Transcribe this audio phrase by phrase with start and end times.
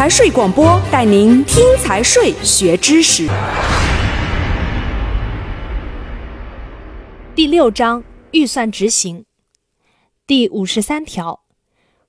[0.00, 3.28] 财税广播带您听财税学知识。
[7.34, 9.26] 第六章预算执行
[10.26, 11.42] 第五十三条，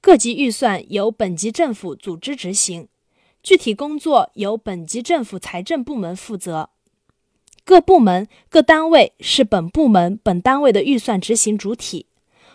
[0.00, 2.86] 各级预算由本级政府组织执行，
[3.42, 6.70] 具体工作由本级政府财政部门负责。
[7.64, 12.06] 各部门、各单位是本部门、本单位的预算执行主体，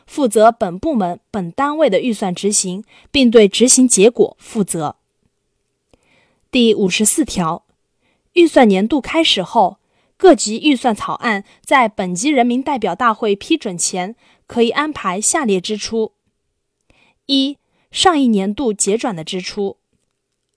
[0.06, 4.96] 负责本部门、本单位的预算执行，并对执行结果负责。
[6.50, 7.66] 第五十四条，
[8.34, 9.80] 预算年度开始后，
[10.16, 14.16] 各级预算草案在本级人民代表大会批准前，
[14.46, 16.14] 可以安排下列支出：
[17.26, 17.58] 一、
[17.92, 19.76] 上一年度结转的支出；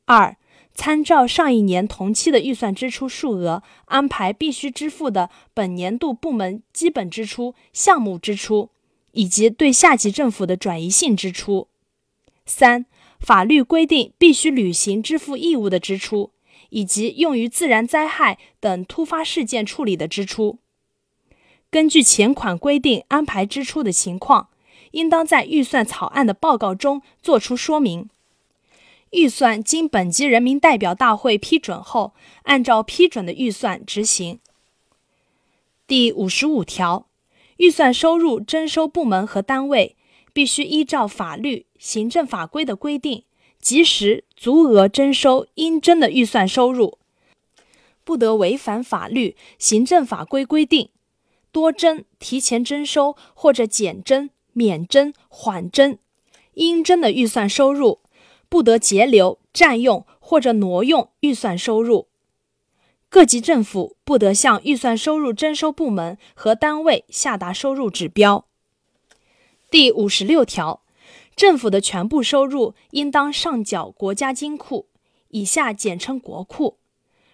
[0.04, 0.36] 二、
[0.72, 8.70] 参照上一年同期的预算支出数额，安排必须支付的本年度部门基本支出、项目支出，
[9.10, 11.66] 以及对下级政府的转移性支出；
[12.46, 12.86] 三、
[13.20, 16.32] 法律规定必须履行支付义务的支出，
[16.70, 20.58] 以及用于自然灾害等突发事件处理的支出。
[21.70, 24.48] 根据前款规定安排支出的情况，
[24.92, 28.08] 应当在预算草案的报告中作出说明。
[29.10, 32.14] 预算经本级人民代表大会批准后，
[32.44, 34.40] 按照批准的预算执行。
[35.86, 37.06] 第五十五条，
[37.58, 39.96] 预算收入征收部门和单位
[40.32, 43.24] 必须依照法律、行政法规的规定，
[43.60, 46.98] 及时足额征收应征的预算收入，
[48.04, 50.90] 不得违反法律、行政法规规定，
[51.52, 55.98] 多征、提前征收或者减征、免征、缓征
[56.54, 58.00] 应征的预算收入。
[58.48, 62.08] 不得截留、占用或者挪用预算收入。
[63.08, 68.46] 各级政府不得向预算收入征收部门和单位下达收入指标。
[69.70, 70.82] 第五十六条，
[71.36, 74.88] 政府的全部收入应当上缴国家金库
[75.30, 76.78] （以下简称国库）。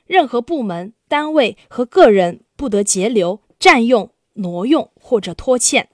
[0.04, 5.88] 任何部门、单位和个人不得截留、占用、挪用或者拖欠。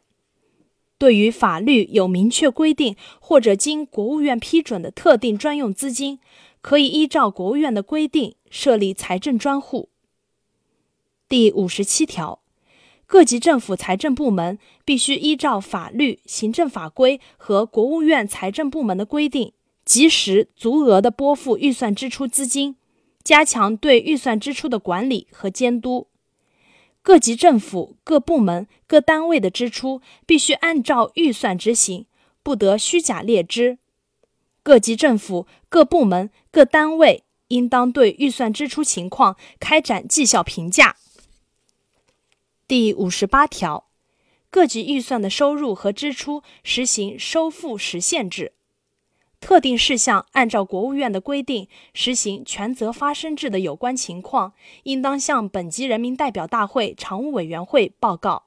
[0.98, 6.18] 对于法律有明确规定或者经国务院批准的特定专用资金，
[6.60, 9.90] 可以依照国务院的规定设立财政专户。
[11.28, 12.41] 第五十七条，
[13.12, 19.52] 各级政府财政部门必须依照法律、行政法规和国务院财政部门的规定，
[19.84, 22.76] 及时足额的拨付预算支出资金，
[23.22, 26.06] 加强对预算支出的管理和监督。
[27.02, 32.06] 各级政府各部门各单位的支出必须按照预算执行，
[32.42, 33.76] 不得虚假列支。
[34.62, 40.96] 各级政府各部门各单位应当对预算支出情况开展绩效评价。
[42.72, 43.90] 第五十八条，
[44.48, 48.54] 各级预算的收入和支出实行收付实现制。
[49.40, 58.44] 特定事项按照国务院的规定实行权责发生制的有关情况，应当向本级人民代表大会常务委员会报告。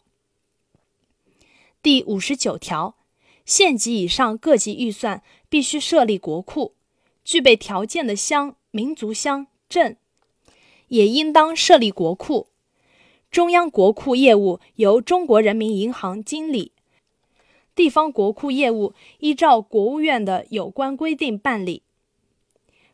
[1.83, 2.95] 第五十九条，
[3.45, 6.73] 县级以上各级预算必须设立国库，
[7.23, 9.97] 具备条件的乡、民族乡、镇
[10.87, 12.47] 也应当设立国库。
[13.35, 16.71] 中央国库业务由中国人民银行经理。
[17.75, 21.83] 地方国库业务依照国务院的有关规定办理。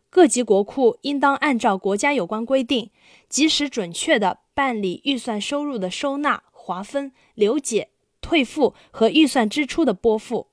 [0.09, 2.89] 各级国库应当按照国家有关规定，
[3.29, 10.47] 及时准确地办理预算收入的收纳、划分、留解、退付和预算支出的拨付。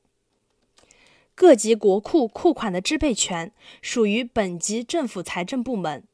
[1.35, 6.05] 各级国库库款的支配权属于本级政府财政部门，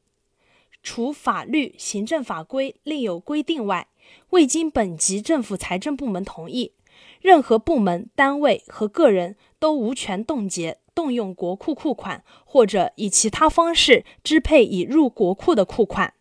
[0.85, 3.87] 除法律、行政法规另有规定外，
[4.29, 6.73] 未经本级政府财政部门同意。
[7.19, 16.13] 任何部门、单位和个人都无权冻结、动用国库库款，或者以其他方式支配已入国库的库款。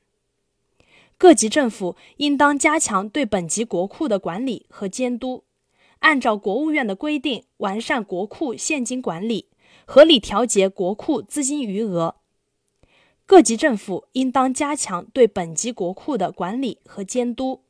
[1.18, 5.44] 各级政府应当加强对本级国库的管理和监督，
[5.98, 9.48] 按照国务院的规定完善国库现金管理，
[9.84, 12.16] 合理调节国库资金余额。
[13.26, 17.62] 各级政府应当加强对本级国库的管理和监督。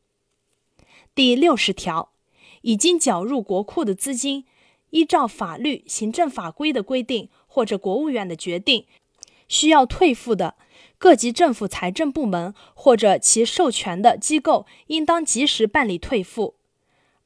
[1.15, 2.11] 第六十条。
[2.67, 4.47] 已经缴入国库的资金，
[4.89, 8.87] 依照法律、行政法规的规定或者国务院的决定，
[9.49, 10.55] 需要退付的，
[10.97, 16.55] 各级政府财政部门或者其授权的机构应当及时办理退付。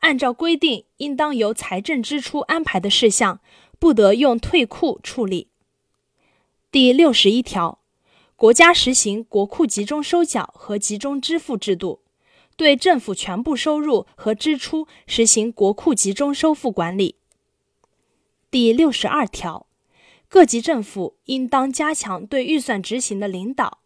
[0.00, 3.38] 按照规定应当由财政支出安排的事项，
[3.78, 5.46] 不得用退库处理。
[6.72, 7.77] 第六十一条，
[8.38, 12.02] 国家实行国库集中收缴和集中支付制度。
[12.56, 17.16] 对政府全部收入和支出实行国库集中收付管理。
[18.48, 19.66] 第六十二条，
[20.28, 23.80] 各级政府应当加强对预算执行的领导，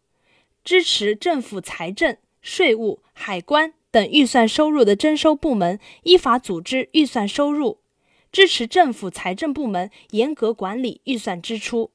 [0.62, 7.78] 支持政府财政、税务、海关等预算收入的征收部门依法组织预算收入，
[8.30, 11.91] 支持政府财政部门严格管理预算支出。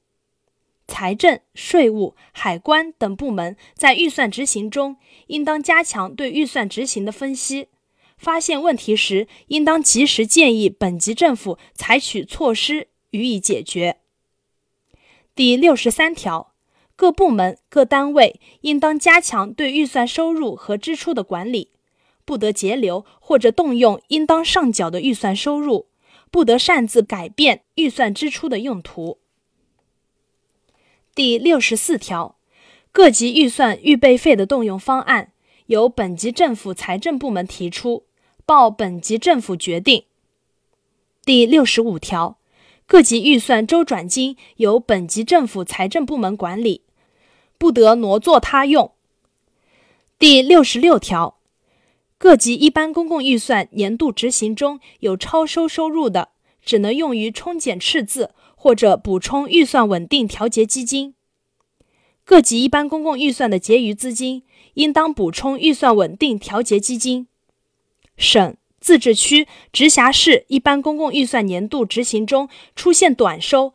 [0.88, 4.96] 财政、税务、海关等部门在预算执行中，
[5.28, 7.68] 应当加强对预算执行的分析，
[8.16, 13.98] 发现问题时，应当及时建议本级政府采取措施予以解决。
[15.36, 16.52] 第六十三条，
[16.96, 21.70] 各部门、各单位应当加强对预算收入和支出的管理，
[22.24, 25.86] 不得截留或者动用应当上缴的预算收入，
[26.32, 29.18] 不得擅自改变预算支出的用途。
[31.18, 32.36] 第六十四条，
[32.92, 35.32] 各级预算预备费的动用方案
[35.66, 38.04] 由本级政府财政部门提出，
[38.46, 40.04] 报本级政府决定。
[41.24, 42.38] 第六十五条。
[42.86, 46.82] 各级预算周转金由本级政府财政部门管理，
[47.58, 48.92] 不得挪作他用。
[50.20, 51.38] 第六十六条，
[52.16, 56.28] 各级一般公共预算年度执行中有超收收入的，
[56.64, 61.14] 只能用于冲减赤字或者补充预算稳定调节基金。
[62.24, 64.42] 各级一般公共预算的结余资金，
[64.74, 67.28] 应当补充预算稳定调节基金。
[68.16, 68.56] 省。
[68.80, 73.74] 自治区、直辖市一般公共预算年度执行中出现短收，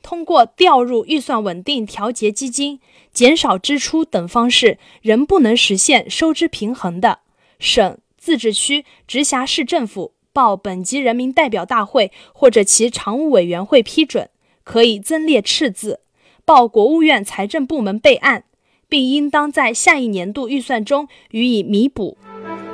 [0.00, 2.80] 通过调入预算稳定调节基金、
[3.12, 7.18] 减少支出等方式，仍不能实现收支平衡的，
[7.58, 14.30] 省、自治区、直辖市政府报本级人民代表大会或者其常务委员会批准，
[14.64, 16.00] 可以增列赤字，
[16.44, 18.44] 报国务院财政部门备案，
[18.88, 22.16] 并应当在下一年度预算中予以弥补。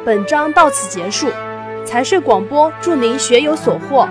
[0.04, 1.28] 本章到此结束，
[1.84, 4.08] 财税广播祝您学有所获。